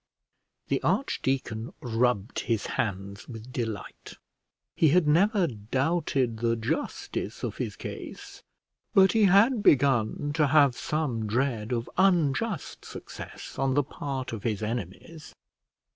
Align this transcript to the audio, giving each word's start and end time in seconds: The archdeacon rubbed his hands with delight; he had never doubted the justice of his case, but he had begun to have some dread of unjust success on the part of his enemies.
The 0.69 0.81
archdeacon 0.81 1.73
rubbed 1.79 2.39
his 2.39 2.65
hands 2.65 3.29
with 3.29 3.53
delight; 3.53 4.15
he 4.75 4.89
had 4.89 5.07
never 5.07 5.45
doubted 5.45 6.37
the 6.37 6.55
justice 6.55 7.43
of 7.43 7.57
his 7.57 7.75
case, 7.75 8.41
but 8.95 9.11
he 9.11 9.25
had 9.25 9.61
begun 9.61 10.33
to 10.33 10.47
have 10.47 10.75
some 10.75 11.27
dread 11.27 11.71
of 11.71 11.87
unjust 11.99 12.83
success 12.83 13.59
on 13.59 13.75
the 13.75 13.83
part 13.83 14.33
of 14.33 14.41
his 14.41 14.63
enemies. 14.63 15.35